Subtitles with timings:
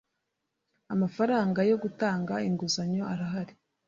[0.93, 3.53] Amafaranga yo gutanga inguzanyo arahari.